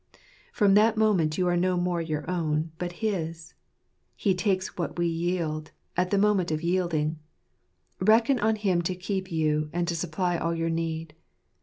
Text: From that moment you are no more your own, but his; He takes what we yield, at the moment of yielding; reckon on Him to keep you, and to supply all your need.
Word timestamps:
From 0.51 0.73
that 0.73 0.97
moment 0.97 1.37
you 1.37 1.47
are 1.47 1.55
no 1.55 1.77
more 1.77 2.01
your 2.01 2.27
own, 2.27 2.71
but 2.79 2.91
his; 3.05 3.53
He 4.15 4.33
takes 4.33 4.75
what 4.75 4.97
we 4.97 5.05
yield, 5.05 5.69
at 5.95 6.09
the 6.09 6.17
moment 6.17 6.49
of 6.49 6.63
yielding; 6.63 7.19
reckon 7.99 8.39
on 8.39 8.55
Him 8.55 8.81
to 8.81 8.95
keep 8.95 9.31
you, 9.31 9.69
and 9.71 9.87
to 9.87 9.95
supply 9.95 10.37
all 10.39 10.55
your 10.55 10.71
need. 10.71 11.13